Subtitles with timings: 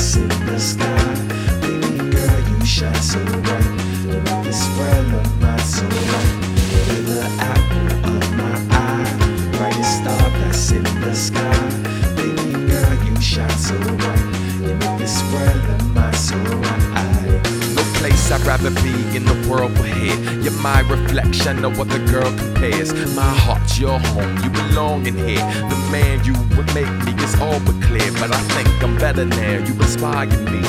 [0.00, 1.14] in the sky.
[1.60, 4.44] Baby girl, you shine so bright.
[4.44, 4.99] This world
[18.40, 20.16] I'd rather be in the world here.
[20.40, 22.92] You're my reflection, no other girl compares.
[23.14, 25.44] My heart's your home, you belong in here.
[25.68, 29.26] The man you would make me is all but clear, but I think I'm better
[29.26, 29.58] now.
[29.58, 30.62] You inspire me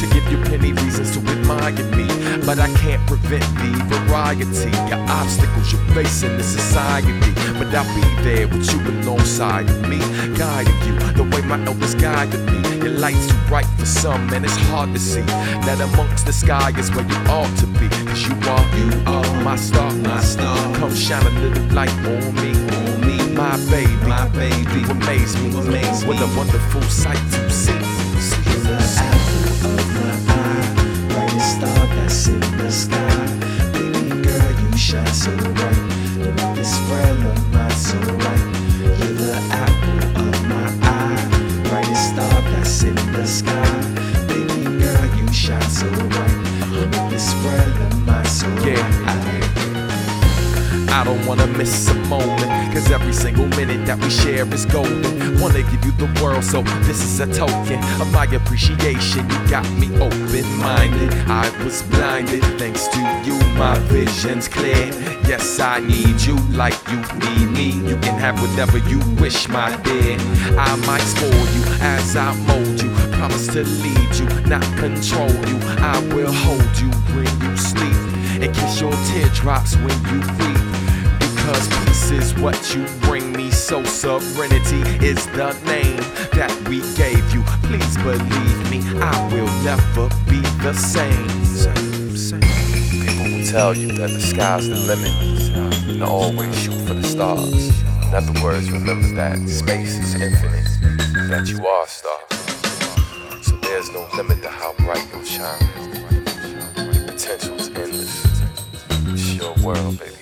[0.00, 2.08] to give you plenty reasons to admire me,
[2.44, 7.12] but I can't prevent the variety, your obstacles you face in the society.
[7.56, 9.98] But I'll be there with you alongside of me,
[10.36, 12.58] guiding you the way my elders guided me.
[12.82, 16.72] Your light's too bright for some, and it's hard to see that amongst the sky
[16.76, 17.88] is where you ought to be.
[18.08, 20.56] Cause you are, you are my star, my star.
[20.76, 24.80] Come shine a little light on me, on me, my baby, my baby.
[24.80, 26.08] You amaze me, amaze me.
[26.08, 27.72] What a wonderful sight to see.
[27.72, 33.26] You're the apple of my eye, brightest star that's in the sky.
[33.72, 35.91] Baby girl, you shine so bright.
[47.44, 48.11] World of mine.
[50.92, 55.40] I don't wanna miss a moment, cause every single minute that we share is golden.
[55.40, 59.28] Wanna give you the world, so this is a token of my appreciation.
[59.28, 62.44] You got me open minded, I was blinded.
[62.58, 64.92] Thanks to you, my vision's clear.
[65.26, 67.68] Yes, I need you like you need me.
[67.88, 70.18] You can have whatever you wish, my dear.
[70.58, 72.90] I might spoil you as I mold you.
[73.16, 75.58] Promise to lead you, not control you.
[75.80, 77.96] I will hold you when you sleep
[78.42, 80.91] and kiss your teardrops when you weep.
[81.42, 85.96] Because peace is what you bring me, so serenity is the name
[86.34, 87.42] that we gave you.
[87.64, 91.26] Please believe me, I will never be the same.
[92.92, 97.70] People will tell you that the sky's the limit, and always shoot for the stars.
[98.06, 100.68] In other words, remember that space is infinite,
[101.28, 102.20] that you are star.
[103.42, 105.60] So there's no limit to how bright you'll shine.
[106.76, 108.26] Your potential's endless.
[109.08, 110.21] It's your world, baby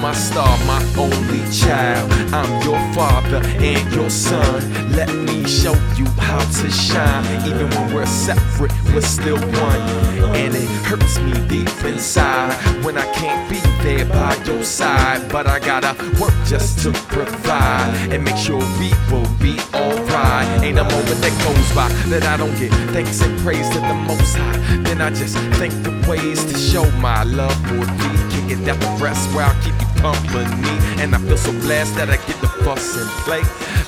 [0.00, 2.10] my star, my only child.
[2.32, 4.92] I'm your father and your son.
[4.92, 7.24] Let me show you how to shine.
[7.46, 9.80] Even when we're separate, we're still one.
[10.36, 12.54] And it hurts me deep inside
[12.84, 15.30] when I can't be there by your side.
[15.30, 20.46] But I gotta work just to provide and make sure we will be alright.
[20.62, 23.94] Ain't a moment that goes by that I don't give thanks and praise to the
[23.94, 24.76] Most High.
[24.82, 28.16] Then I just think the ways to show my love for thee.
[28.46, 28.96] Kicking out the
[29.34, 30.74] where I'll keep you company.
[31.02, 33.42] And I feel so blessed that I get to fuss and play.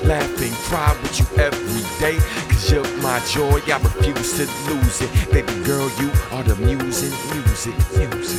[0.06, 2.19] Laughing, cry with you every day.
[2.49, 5.11] Cause you're my joy, I refuse to lose it.
[5.33, 8.38] Baby girl, you are the music, music, music.